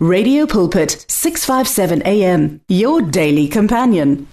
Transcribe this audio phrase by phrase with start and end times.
[0.00, 4.28] Radio Pulpit 657 AM your daily companion.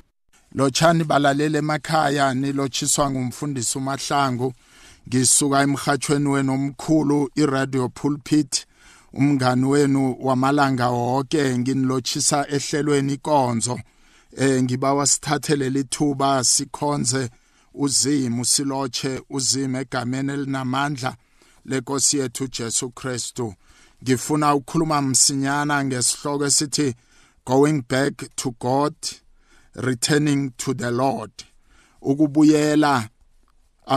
[0.56, 4.54] Lochani balalele emakhaya nilotshiswa ngumfundisi uMahlangu.
[5.08, 8.66] Ngisuka emhathweni wenu omkhulu iRadio Pulpit.
[9.14, 13.80] Umngani wenu wamalanga wonke nginilotshisa ehlelweni ikonzo
[14.38, 17.30] eh ngibawa sithathele lithuba sikhonze
[17.74, 21.16] uzimu siloche uzime egameni elinamandla
[21.66, 23.54] lenkosi yethu Jesu Kristu.
[24.06, 26.96] Ngifuna ukukhuluma msinyana ngesihloko esithi
[27.46, 28.96] going back to God
[29.76, 31.32] returning to the Lord.
[32.02, 33.10] Ukubuyela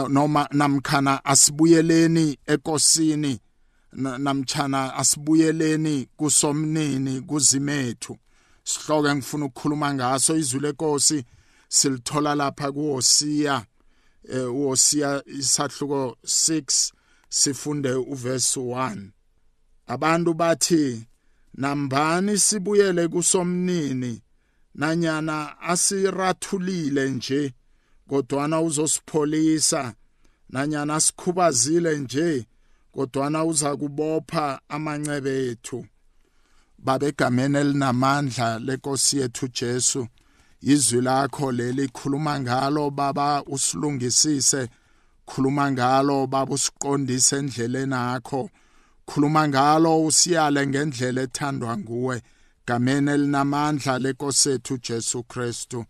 [0.08, 3.40] noma namkhana asibuyeleni ekosini
[3.92, 8.16] namtchana asibuyeleni kusomnini kuzimethu.
[8.64, 11.24] Sihloko engifuna ukukhuluma ngaso izwi lenkosi
[11.68, 13.66] silithola lapha kuHosiya.
[14.32, 16.92] Eh uHosiya isahluko 6
[17.28, 19.17] sifunde uverse 1
[19.88, 21.06] abantu bathi
[21.54, 24.22] nambani sibuyele kusomnini?
[24.74, 27.54] Nanyana asirathulile nje
[28.08, 29.94] kodwana uzosipholisa.
[30.50, 32.46] Nanyana sikhubazile nje
[32.92, 35.86] kodwana uza kubopha amancebe ethu.
[36.78, 40.06] Babegameni elinamandla lenkosi yethu Jesu.
[40.60, 44.68] Izwi lakho leli khuluma ngalo baba usilungisise.
[45.26, 48.50] Khuluma ngalo baba usiqondise endleleni yakho.
[49.08, 52.16] Khuluma ngalo usiyale ngendlela ethandwa nguwe
[52.66, 55.86] gameni elinamandla lenkosethu Jesu Kristu.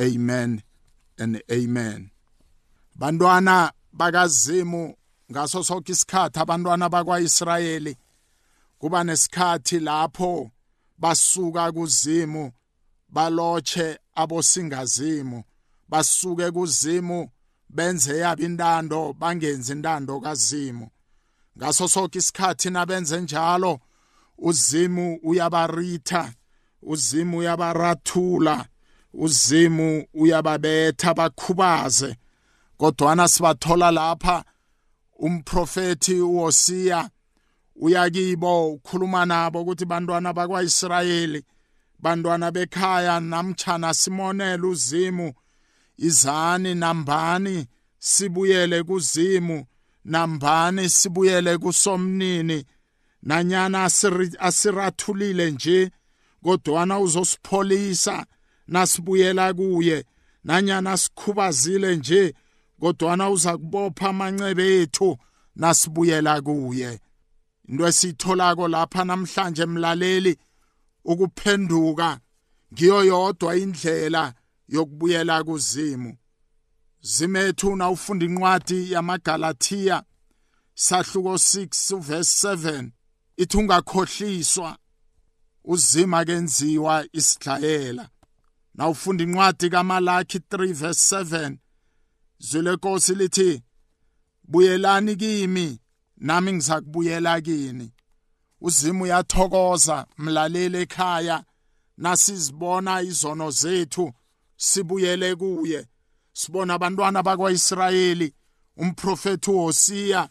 [0.00, 0.62] Amen
[1.18, 2.10] and amen.
[2.98, 4.94] Bantwana bakazimu
[5.30, 7.96] ngaso sonke isikhathi abantwana bakwaIsrayeli
[8.78, 10.50] kuba nesikhathi lapho
[10.98, 12.52] basuka kuzimu
[13.08, 15.44] baloche abosingazimu
[15.88, 17.30] basuke kuzimu
[17.68, 20.90] benze yabe intando bangenzi intando kazimu.
[21.58, 23.80] Ngaso sonke isikhathi nabenze njalo
[24.38, 26.32] uzimu uyabaritha
[26.82, 28.66] uzimu uyabarathula
[29.14, 32.16] uzimu uyababetha bakhubaze.
[32.76, 34.44] Kodwana sibathola lapha
[35.18, 37.10] umprofeti uHosiya
[37.76, 41.44] uyakibo ukhuluma nabo ukuthi bantwana bakwaIsrayeli
[41.98, 45.32] bantwana bekhaya namtchana simonele uzimu.
[45.96, 47.66] Izani nambani
[47.98, 49.66] sibuyele kuzimu.
[50.04, 52.64] Nambani sibuyele kusomnini.
[53.22, 53.90] Nanyana
[54.38, 55.90] asirathulile nje
[56.42, 58.26] kodwana uzosipholisa.
[58.66, 60.04] Nasibuyela kuye
[60.44, 62.34] nanyana sikhubazile nje
[62.80, 65.18] kodwana uza kubopha amancebe ethu.
[65.56, 67.00] Nasibuyela kuye.
[67.68, 70.36] Into esiyitholako lapha namhlanje mlaleli
[71.04, 72.20] ukuphenduka.
[72.72, 74.34] Ngiyo yodwa indlela
[74.68, 76.16] yokubuyela kuzimu.
[77.02, 80.02] Zimethu na ufunda incwadi yamaGalatia
[80.74, 82.90] sahluko 6 verse 7
[83.36, 84.78] ithi ungakhohliswa
[85.64, 88.08] uzima kenziwa isidlayela
[88.74, 91.56] na ufunda incwadi kaMalaki 3 verse 7
[92.38, 93.62] zwele Nkosi lithi
[94.44, 95.78] buyelani kimi
[96.16, 97.92] nami ngizakubuyela kini.
[98.60, 101.44] Uzima uyathokoza mlaleli ekhaya
[101.96, 104.12] nasizibona izono zethu
[104.56, 105.86] sibuyele kuye.
[106.32, 108.34] Sibona abantwana bakwaIsrayeli
[108.76, 110.28] umprofeti uHosiya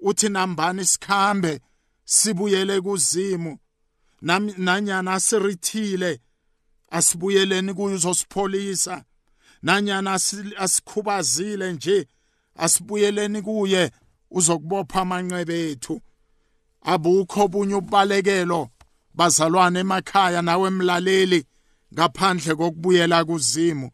[0.00, 1.60] uthi nambani sikhambe
[2.04, 3.58] sibuyele kuzimu.
[4.56, 6.20] Nanyana sirithile
[6.90, 9.04] asibuyeleni kuye uzosipholisa
[9.62, 10.18] nanyana
[10.56, 12.08] asikhubazile nje
[12.56, 13.90] asibuyeleni kuye
[14.30, 16.00] uzokubopha amanqebe ethu.
[16.82, 18.68] Abukho bunye ubalekelo
[19.14, 21.46] bazalwane emakhaya nawe emlaleli
[21.94, 23.90] ngaphandle kokubuyela kuzimu.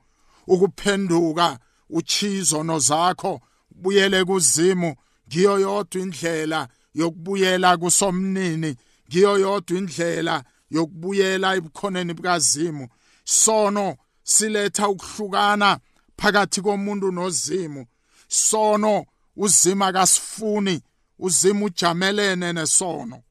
[0.53, 1.59] Ukuphenduka
[1.91, 3.41] uchizono zakho
[3.71, 4.94] buyele kuzimu
[5.28, 8.77] ngiyo yodwa indlela yokubuyela kusomnini
[9.09, 12.89] ngiyo yodwa indlela yokubuyela ebukhoneni bukazimu.
[13.25, 15.78] Sono siletha ukuhlukana
[16.16, 17.87] phakathi komuntu nozimu.
[18.28, 19.06] Sono
[19.37, 20.83] uzima kasifuni
[21.19, 23.22] uzima ujamelene nesono.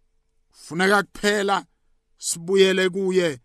[0.52, 1.66] Funeka kuphela
[2.18, 3.40] sibuyele kuye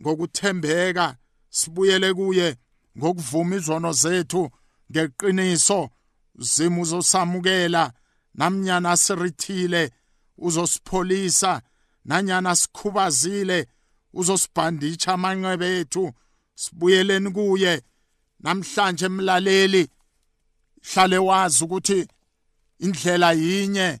[0.00, 1.16] ngokuthembeka
[1.50, 2.56] sibuyele kuye
[2.96, 4.50] ngokuvuma izono zethu
[4.90, 5.90] ngeqiniso
[6.38, 7.92] zimu uzosamukela
[8.34, 9.82] namnyana sirithile
[10.38, 11.62] uzosipholisa
[12.04, 13.66] nanyana sikhubazile
[14.12, 16.12] uzosibhanditsha amanqebe ethu
[16.54, 17.82] sibuyeleni kuye.
[18.40, 19.88] Namhlanje emlaleli
[20.88, 22.08] hlale wazi ukuthi
[22.78, 24.00] indlela yinye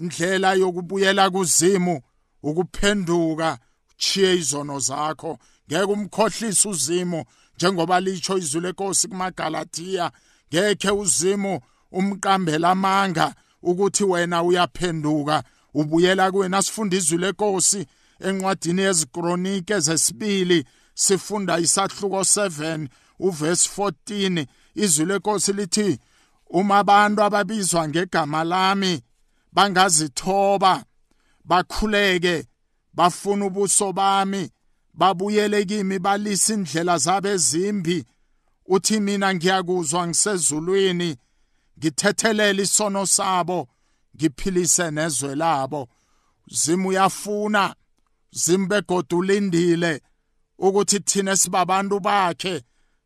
[0.00, 2.02] indlela yokubuyela kuzimu
[2.42, 3.58] ukuphenduka
[3.90, 5.38] uchiye izono zakho.
[5.68, 7.24] Ngeke umkhohlise uzimo
[7.56, 10.10] njengoba litsho izwi lenkosi kumaGalatia
[10.48, 11.60] ngeke uzimo
[11.92, 15.42] umqambela amanga ukuthi wena uyaphenduka
[15.74, 16.62] ubuyela kuwena.
[16.62, 17.86] Sifunda izwi lenkosi
[18.20, 20.64] encwadini yezikronike zesibili
[20.94, 22.88] sifunda isahluko 7
[23.18, 25.98] uverse 14 izwi lenkosi lithi
[26.50, 29.02] uma abantu ababizwa ngegama lami
[29.52, 30.84] bangazithoba
[31.44, 32.46] bakhuleke
[32.94, 34.50] bafuna ubuso bami
[34.96, 38.04] babuyele kimi balisa indlela zabo ezimbi
[38.66, 41.16] uthi mina ngiyakuzwa ngisezulwini
[41.78, 43.68] ngithethelele isono sabo
[44.16, 45.88] ngiphilise nezwe labo.
[46.48, 47.74] Zimu uyafuna
[48.30, 50.02] zimbegoda ulindile
[50.58, 52.62] ukuthi thina sibabantu bakhe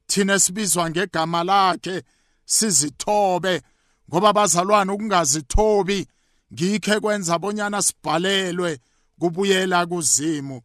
[0.07, 2.03] thina sibizwa ngegama lakhe
[2.45, 3.63] sizithobe
[4.09, 6.07] ngoba bazalwane ukungazithobi.
[6.53, 8.79] Ngikhe kwenza bonyana sibhalelwe
[9.19, 10.63] kubuyela kuzimu.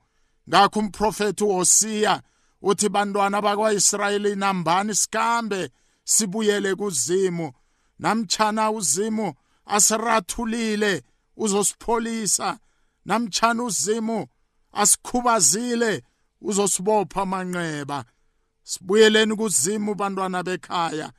[0.50, 2.22] Ngakho umprofeti uHosiya
[2.62, 5.70] uthi bantwana bakwaIsrayeli nambani sikambe
[6.04, 7.52] sibuyele kuzimu?
[8.00, 9.34] Namtchana uzimu
[9.66, 11.04] asirathulile
[11.38, 12.60] uzosipholisa.
[13.06, 14.28] Namtchana uzimu
[14.72, 16.04] asikhubazile
[16.42, 18.06] uzosibopha amanqeba.
[18.64, 21.12] Sibuyeleni kuzimu bantwana bekhaya.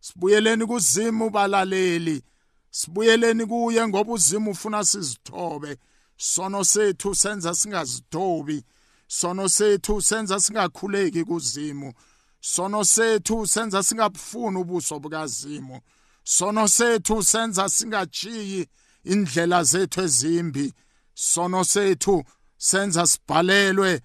[0.00, 2.22] Sibuyeleni kuzimu balaleli.
[2.70, 5.76] Sibuyeleni kuye ngoba uzimu ufuna sizithobe.
[6.16, 8.64] Sono sethu senza singazithobi.
[9.06, 11.92] Sono sethu senza singakhuleki kuzimu.
[12.40, 15.80] Sono sethu senza singabufuni ubuso bukazimu.
[16.24, 18.68] Sono sethu senza singachiyi
[19.04, 20.72] indlela zethu ezimbi.
[21.14, 22.24] Sono sethu
[22.56, 24.00] senza sibhalelwe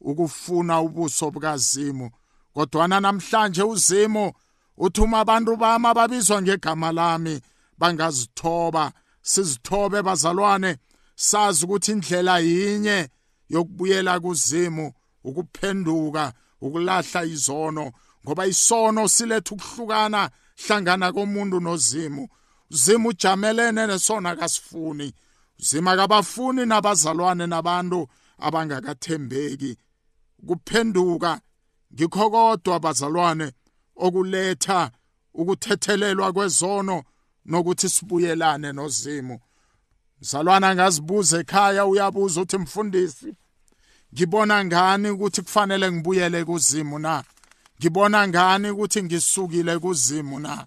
[0.00, 2.10] ukufuna ubuso bukazimu.
[2.54, 4.32] Kodwana namhlanje uzimo
[4.76, 7.40] uthi uma abantu bami ababizwa ngegama lami
[7.78, 8.92] bangazithoba.
[9.22, 10.78] Sizithobe bazalwane
[11.16, 13.08] sazi ukuthi indlela yinye
[13.48, 14.92] yokubuyela kuzimu
[15.24, 17.92] ukuphenduka ukulahla izono
[18.24, 20.30] ngoba isono siletha ukuhlukana
[20.66, 22.28] hlangana komuntu nozimu.
[22.70, 25.12] Uzimu ujamelene nesona kasifuni.
[25.58, 28.08] Uzima kabafuni nabazalwane nabantu
[28.38, 29.76] abangakathembeki.
[30.46, 31.40] Kuphenduka
[31.94, 33.52] ngikho kodwa bazalwane
[33.96, 34.90] okuletha
[35.34, 37.04] ukuthethelelwa kwezono
[37.46, 39.40] nokuthi sibuyelane nozimu.
[40.24, 43.30] Mzalwana ngazibuza ekhaya uyabuza uthi mfundisi
[44.14, 47.24] ngibona ngani ukuthi kufanele ngibuyele kuzimu na?
[47.78, 50.66] Ngibona ngani ukuthi ngisukile kuzimu na?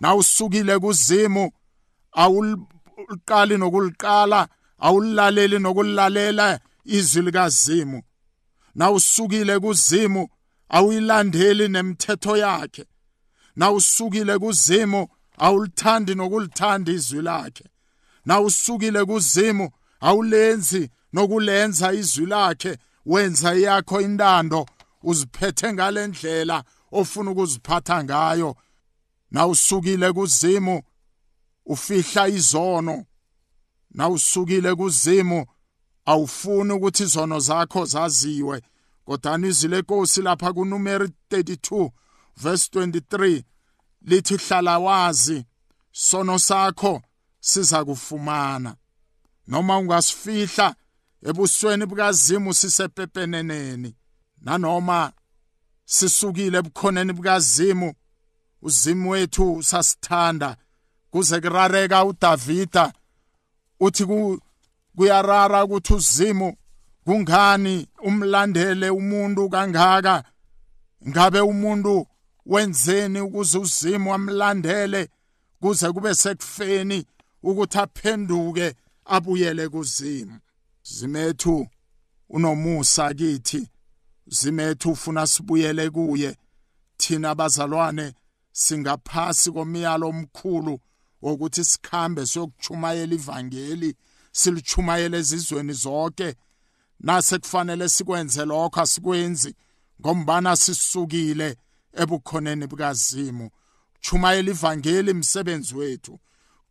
[0.00, 1.52] Na usukile kuzimu?
[2.12, 4.48] Awuliqali nokuliqala
[4.78, 8.02] awulilaleli nokulilalela izwi likazimu.
[8.74, 10.28] Na usukile kuzimu?
[10.68, 12.84] Awuyilandeli nemithetho yakhe.
[13.56, 15.08] Na usukile kuzimu?
[15.38, 17.71] Awulithandi nokulithanda izwi lakhe.
[18.24, 19.70] Na usukile kuzimu
[20.00, 24.66] awulenzi nokulenza izwi lakhe wenza yakho intando
[25.02, 28.56] uziphethe ngalendlela ofuna ukuziphatha ngayo.
[29.30, 30.82] Na usukile kuzimu
[31.66, 33.04] ufihla izono.
[33.90, 35.46] Na usukile kuzimu
[36.04, 38.62] awufuni ukuthi izono zakho zaziwe.
[39.04, 41.90] Kodwa izwi lenkosi lapha kuNumeri 32
[42.36, 43.42] verse 23
[44.02, 45.44] lithi hlala wazi
[45.92, 47.02] sono sakho
[47.42, 48.70] siza kufumana
[49.46, 50.74] noma ungasifihla
[51.28, 53.90] ebusweni bukazimu sisepepeneneni
[54.44, 55.12] nanoma
[55.84, 57.88] sisukile ebukhoneni bukazimu
[58.62, 60.56] uzimu wethu usasithanda
[61.10, 62.92] kuze kurareka uDavida
[63.80, 64.04] uthi
[64.96, 66.56] kuyarara ukuthi uzimu
[67.04, 70.24] kungani umlandele umuntu kangaka?
[71.08, 72.06] Ngabe umuntu
[72.46, 75.08] wenzeni ukuze uzimu amlandele
[75.60, 77.06] kuze kube sekufeni?
[77.42, 80.38] Ukuthi aphenduke abuyele kuzimu.
[80.82, 81.66] Zimethu
[82.28, 83.68] unomusa kithi.
[84.26, 86.36] Zimethu ufuna sibuyele kuye.
[86.96, 88.14] Thina bazalwane
[88.52, 90.80] singaphasi komyalo omkhulu
[91.22, 93.96] wokuthi sikhambe siyokuchumayela ivangeli
[94.32, 96.34] silichumayele ezizweni zonke.
[97.00, 99.54] Nase kufanele sikwenze lokho asikwenzi
[100.00, 101.56] ngombana sisukile
[101.92, 103.50] ebukhoneni bukazimu.
[104.00, 106.20] Chumayela ivangeli imsebenzi wethu.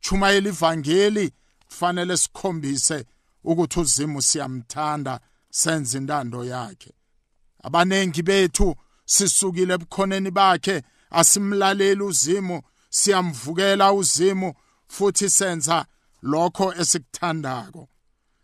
[0.02, 1.34] Chumayela ivangeli
[1.68, 3.06] kufanele sikhombise
[3.44, 6.92] ukuthi uzimu siyamthanda senze intando yakhe.
[7.64, 10.84] Abanengi bethu sisukile ebukhoneni bakhe
[11.20, 14.54] asimlaleli uzimu siyamvukela uzimu
[14.88, 15.86] futhi senza
[16.22, 17.90] lokho esikuthandako.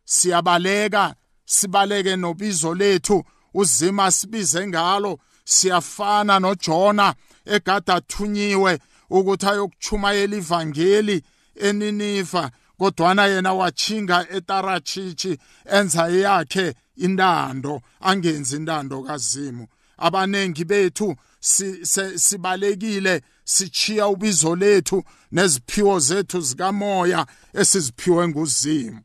[0.05, 3.23] Siyabaleka sibaleke nobizo lethu
[3.53, 11.23] uzima sibize ngalo siyafana noJona egada athunyiwe ukuthi ayokuchumayela ivangeli
[11.59, 19.67] eniniva kodwana yena wachinga etarachichi enza yakhe intando angenzi intando kazimu.
[19.97, 21.15] Abanengi bethu
[22.15, 29.01] sibalekile sichiya ubizo lethu neziphiwo zethu zikamoya esiziphiwe nguzimu.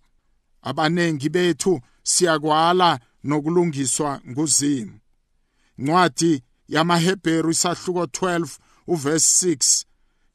[0.62, 4.99] Abanengi bethu siyakwala nokulungiswa nguzimu.
[5.78, 8.49] Ncwadi yamaHebheru isahluko 12
[8.87, 9.85] uverse 6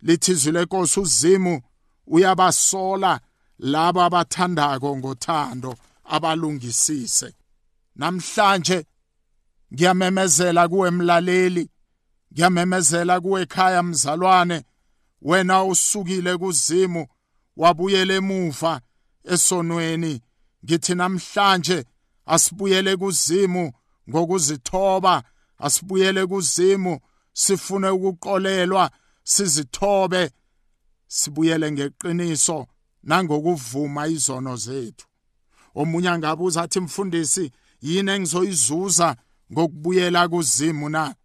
[0.01, 1.61] lithi izwi lenkosi uzimu
[2.07, 3.19] uyabasola
[3.59, 7.33] laba abathandako ngothando abalungisise.
[7.95, 8.85] Namhlanje
[9.73, 11.69] ngiyamemezela kuwe mlaleli
[12.33, 14.63] ngiyamemezela kuwe ekhaya mzalwane.
[15.21, 17.07] Wena usukile kuzimu
[17.57, 18.81] wabuyela emuva
[19.23, 20.21] esonweni.
[20.65, 21.85] Ngithi namhlanje
[22.25, 23.71] asibuyele kuzimu
[24.09, 25.23] ngokuzithoba
[25.57, 26.99] asibuyele kuzimu
[27.33, 28.91] sifune ukuqolelwa
[29.23, 30.31] sizithobe.
[31.07, 32.67] Sibuyele ngeqiniso
[33.03, 35.05] nangokuvuma izono zethu.
[35.75, 39.15] Omunye angabuza athi mfundisi yini engizoyizuza
[39.51, 41.15] ngokubuyela kuzimu na?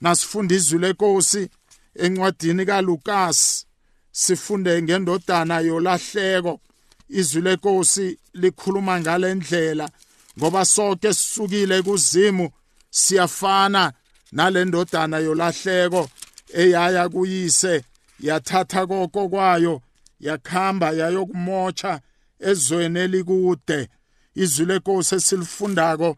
[0.00, 1.48] Nasifunda izwi lenkosi
[1.94, 3.66] encwadini kaLukas.
[4.12, 6.60] Sifunde ngendodana yolahleko.
[7.08, 9.90] Izwi lenkosi likhuluma ngalendlela
[10.38, 12.50] ngoba sonke sisukile kuzimu.
[12.90, 13.92] Siyafana
[14.32, 16.08] nalendodana yolahleko
[16.54, 17.84] eyaya kuyise
[18.22, 19.82] yathatha koko kwayo
[20.20, 22.00] yakhamba yayokumotsha
[22.38, 23.88] ezweni elikude.
[24.34, 26.16] Izwi lenkosi esilifundako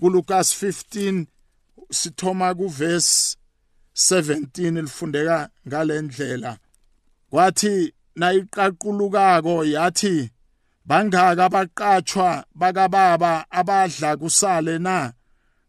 [0.00, 1.26] kuLukas 15
[1.90, 3.36] sithoma kuverse
[3.94, 6.58] 17 lifundeka ngalendlela.
[7.30, 10.30] Kwathi nayiqaqulukako yathi
[10.86, 15.12] bangaka abaqatshwa bakababa abadla kusale na?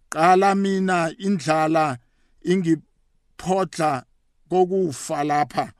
[0.09, 1.97] Qala mina indlala
[2.43, 4.03] ingiphodla
[4.49, 5.71] kokufa lapha.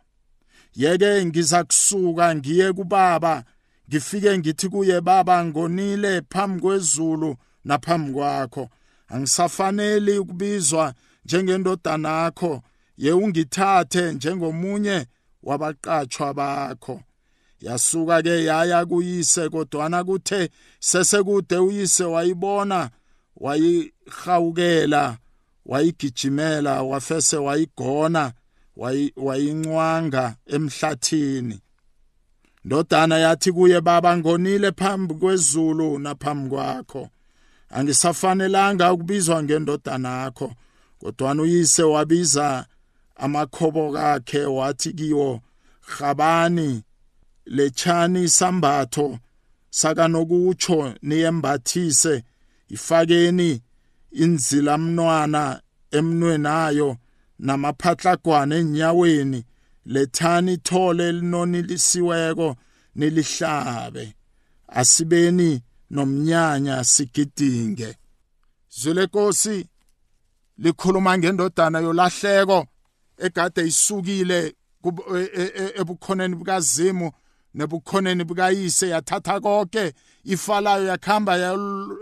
[0.76, 3.44] Yeke ngiza kusuka ngiye kubaba
[3.90, 7.36] ngifike ngithi kuye baba ngonile phambi kwezulu
[7.66, 8.70] naphambi kwakho.
[9.08, 10.94] Angisafaneli ukubizwa
[11.26, 12.62] njengendodana yakho.
[12.98, 15.06] Ye ungithathe njengomunye
[15.44, 17.02] wabaqatshwa bakho.
[17.62, 20.50] Yasuka ke yaya kuyise kodwana kuthe
[20.80, 22.90] sesekude uyise wayibona
[23.36, 25.18] wayihawukela
[25.66, 28.34] wayigijimela wafese wayigona.
[29.16, 31.60] Wayincwanga emhlathini.
[32.66, 37.10] Ndodana yathi kuye baba ngonile phambi kwezulu naphambi kwakho.
[37.70, 40.54] Angisafanelanga ukubizwa ngendodana yakho.
[41.00, 42.66] Kodwa uyise wabiza
[43.16, 45.42] amakhobo kakhe wathi kiwo
[45.80, 46.84] habani
[47.46, 49.20] lechani sambatho
[49.70, 52.24] sakanokutsho niyembathise.
[52.70, 53.62] Ifakeni
[54.12, 56.98] inzilamnwana emnwenayo.
[57.40, 59.46] Namaphatlagwana enyaweni
[59.86, 62.56] lethani ithole elinonilisiweko
[62.96, 64.14] nilihlabe
[64.68, 67.96] asibeni nomnyanya sigidinge.
[68.70, 69.68] Zwele nkosi
[70.58, 72.68] likhuluma ngendodana yolahleko
[73.18, 74.56] egade isukile
[75.16, 77.12] e- e- e- ebukhoneni bukazimu
[77.54, 78.90] nebukhoneni bukayise.
[78.90, 79.94] Yathatha konke
[80.24, 81.38] ifalayo yakhamba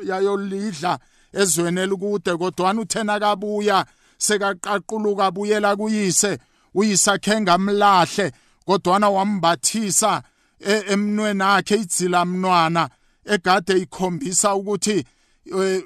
[0.06, 1.00] yayolidla
[1.34, 3.86] ezweni elikude kodwana uthena kabuya.
[4.18, 6.40] Sekaqaquluka buyela kuyise
[6.74, 8.32] uyise akhe ngamlahle
[8.66, 10.24] kodwana wambathisa
[10.94, 12.90] emnweni akhe idzila mnwana
[13.26, 15.06] egade ikhombisa ukuthi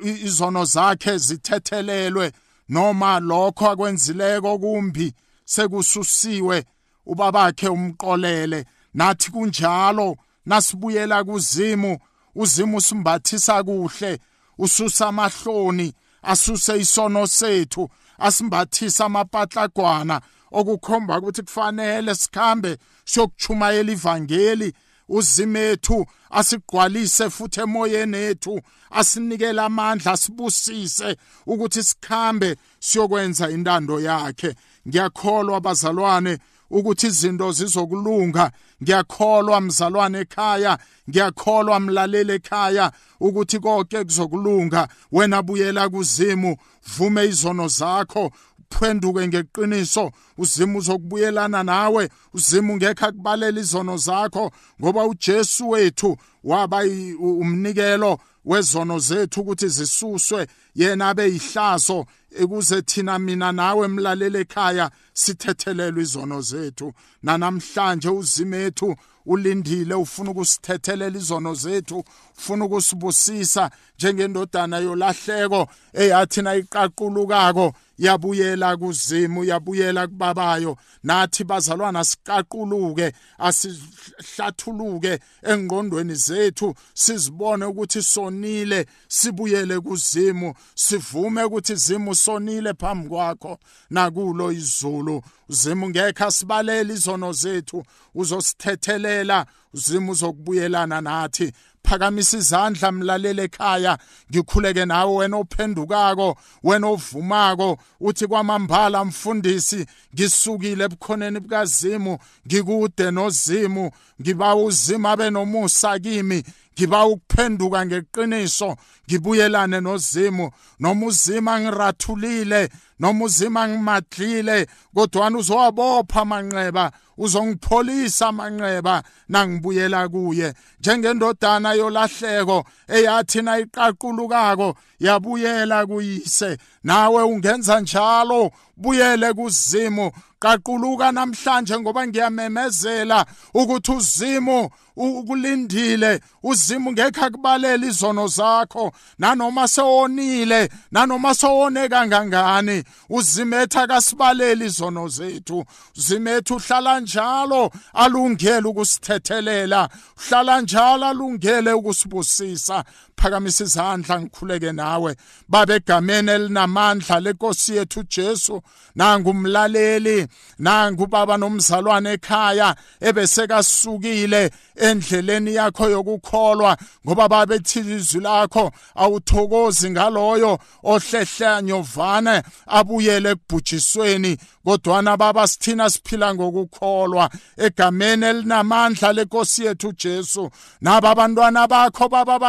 [0.04, 2.32] izono zakhe zithethelelwe
[2.70, 5.14] noma lokho akwenzileko kumbi
[5.46, 6.66] sekususiwe
[7.06, 8.66] ubabakhe umqolele.
[8.94, 12.00] Nathi kunjalo nasibuyela kuzimu
[12.36, 14.20] uzimu simbathisa kuhle
[14.58, 17.90] ususa amahloni asuse isono sethu
[18.28, 24.74] asimbathisa amapatlagwana okukhomba ukuthi kufanele sikhambe siyokuchumayela ivangeli
[25.10, 28.62] uzimethu asigqwalise futhi emoyeni ethu
[28.92, 31.10] asinikele amandla sibusise
[31.46, 32.50] ukuthi sikhambe
[32.80, 34.56] siyokwenza intando yakhe.
[34.88, 36.38] Ngiyakholwa bazalwane
[36.72, 38.52] ukuthi izinto zizokulunga.
[38.84, 40.78] Ngiyakholwa mzalwane ekhaya
[41.10, 44.88] ngiyakholwa mlaleli ekhaya ukuthi konke kuzokulunga.
[45.12, 46.58] Wena buyela kuzimu
[46.98, 50.12] vume izono zakho uphenduke ngeqiniso.
[50.38, 54.52] Uzima uzokubuyelana nawe uzima ungekho akubalela izono zakho
[54.82, 56.84] ngoba uJesu wethu waba
[57.20, 62.06] umnikelo wezono zethu ukuthi zisuswe yena abe yihlazo
[62.44, 66.94] ukuze thina mina nawe emlaleli ekhaya sithethelelwe izono zethu.
[67.24, 68.96] Nanamhlanje uzimethu
[69.26, 72.04] ulindile ufuna ukusithethelela izono zethu
[72.38, 80.78] ufuna ukusibusisa njengendodana yolahleko eyathi nayiqaqulukako yabuyela kuzimu yabuyela kubabayo.
[81.04, 86.74] Nathi bazalwana siqaquluke asihlathuluke engqondweni zethu.
[86.94, 93.60] Sizibone ukuthi sonile sibuyele kuzimu sivume ukuthi zimu sonile phambi kwakho.
[93.90, 97.84] Nakulo izulu uzimu ngekho asibalele izono zethu.
[98.16, 101.52] Uzosithethelela uzimu uzokubuyelana nathi.
[101.92, 103.98] Phakamisa izandla mlalele ekhaya
[104.32, 112.14] ngikhuleke nawe wena ophendukako wena ovumako uthi kwamambala mfundisi ngisukile ebukhoneni bukazimu
[112.48, 116.44] ngikude nozimu ngiba uzima benomusa kimi
[116.74, 120.52] ngiba ukuphenduka ngeqiniso ngibuyelane nozimu.
[120.80, 122.70] Noma uzima ngirathulile
[123.00, 126.92] noma uzima ngimadlile kodwa uzowabopha amanqeba
[127.24, 130.54] uzongipholisa amanqeba nangibuyela kuye.
[130.80, 136.58] Njengendodana yolahleko eyathi nayiqaqulukako yabuyela kuyise.
[136.84, 140.12] Nawe ungenza njalo buyele kuzimu.
[140.42, 146.20] Qaquluka namhlanje ngoba ngiyamemezela ukuthi uzimu ukulindile.
[146.44, 148.92] Uzimu ngekho akubalela izono zakho.
[149.20, 155.66] Nanoma sewonile nanoma sewone kangangani uzimetha kasibaleli izono zethu.
[155.98, 162.84] Uzimethu uhlala njalo alungele ukusithethelela uhlala njalo alungele ukusibusisa.
[163.22, 165.16] Phakamisa izandla ngikhuleke nawe.
[165.50, 168.62] Babe egameni elinamandla lenkosi yethu Jesu.
[168.96, 170.28] Nangumlaleli
[170.60, 182.44] nangubaba nomzalwane ekhaya ebesekasukile endleleni yakho yokukholwa ngoba babethi izwi lakho awuthokozi ngaloyo ohlehla nyovane
[182.68, 187.30] abuyele ekubhujisweni kodwana baba sithina siphila ngokukholwa.
[187.58, 190.50] Egameni elinamandla lenkosi yethu Jesu
[190.82, 192.40] naba abantwana bakho baba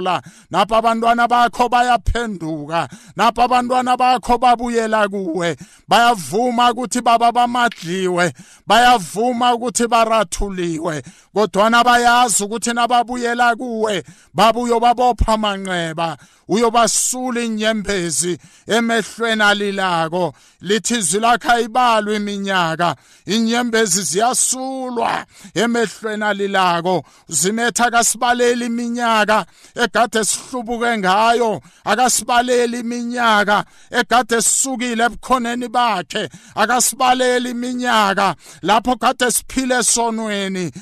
[0.00, 2.88] bayazisola napa abantwana bakho bayaphenduka.
[3.16, 5.56] Napa abantwana bakho babuyela kuwe.
[5.88, 8.32] Bayavuma ukuthi baba bamadliwe.
[8.66, 11.02] Bayavuma ukuthi barathuliwe
[11.36, 16.16] kodwana bayazi ukuthi nababuyela kuwe babuyo babopha amanqeba.
[16.48, 20.34] Uyobasula inyembezi emehlweni alilako.
[20.60, 22.96] Lithi izwi lakho ayibalwe iminyaka.
[23.26, 27.04] Inyembezi ziyasulwa emehlweni alilako.
[27.28, 31.60] Zimetha akasibaleli iminyaka egade sihlubuke ngayo.
[31.84, 36.28] Akasibaleli iminyaka egade sisukile ebukhoneni bakhe.
[36.54, 40.72] Akasibaleli iminyaka lapho kade siphile sonweni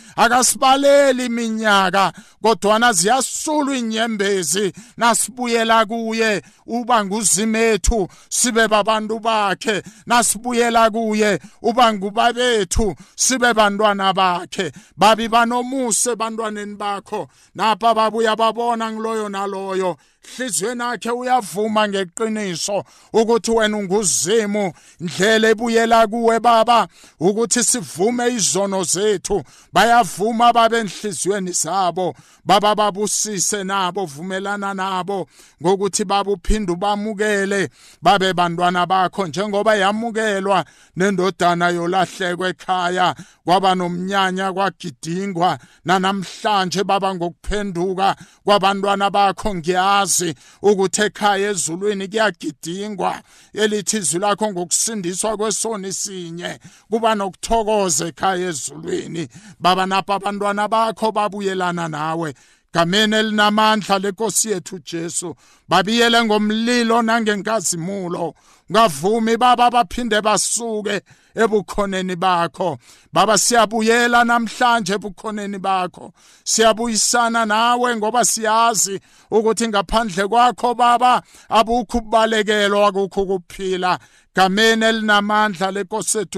[0.45, 9.83] akasibaleli iminyaka kodwana ziyasulwa inyembezi nasibuyela kuye uba nguzimethu sibe babantu bakhe.
[10.07, 14.73] Nasibuyela kuye uba ngubabethu sibe bantwana bakhe.
[14.97, 17.29] Babi banomuse bantwaneni bakho.
[17.55, 19.97] Napha babuya babona ngiloyo naloyo.
[20.37, 26.89] Hlizweni yakhe uyavuma ngeqiniso ukuthi wena unguzimu ndlela ebuyela kuwe baba
[27.21, 29.43] ukuthi sivume izono zethu.
[29.73, 35.29] Bayavuma babe enhlizweni zabo baba babusise nabo vumelana nabo
[35.63, 37.69] ngokuthi babuphinda ubamukele
[38.03, 39.27] babe bantwana bakho.
[39.27, 40.65] Njengoba yamukelwa
[40.97, 49.55] nendodana yolahlekwa ekhaya kwaba nomnyanya kwagidingwa nanamhlanje baba ngokuphenduka kwabantwana bakho.
[49.55, 53.23] Ngiyazi yazi ukuthi ekhaya ezulwini kuyagidingwa
[53.53, 56.59] elithi izwi lakho ngokusindiswa kwesoni sinye
[56.91, 59.29] kuba nokuthokoza ekhaya ezulwini.
[59.61, 62.35] Baba napha abantwana bakho babuyelana nawe.
[62.75, 65.35] Gameni elinamandla lenkosi yethu Jesu.
[65.69, 68.35] Babiyele ngomlilo nangenkazimulo.
[68.73, 71.01] Ngavumi baba baphinde basuke
[71.35, 72.79] ebukhoneni bakho.
[73.13, 76.13] Baba siyabuyela namhlanje ebukhoneni bakho.
[76.45, 83.99] Siyabuyisana nawe ngoba siyazi ukuthi ngaphandle kwakho baba abukho ukubalekelwa akukho ukuphila.
[84.37, 85.73] Elinamandla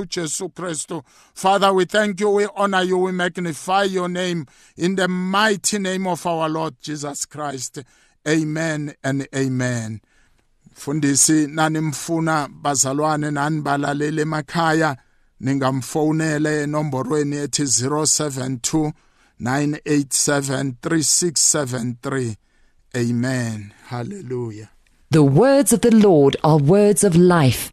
[0.09, 1.03] Jesu Kristu
[1.35, 4.47] Father we thank you we honor you we magnify your name.
[4.77, 7.83] In the mighty name of our Lord Jesus Christ.
[8.29, 10.01] Amen and amen.
[10.75, 14.97] Fundisi nani mfuna bazalwane nani balalele emakhaya
[15.41, 18.93] ningamfonele enomborweni ethi 072
[19.41, 22.37] 987 3673
[22.95, 23.73] amen.
[23.89, 24.69] Hallelujah.
[25.11, 27.73] The words of the Lord are words of life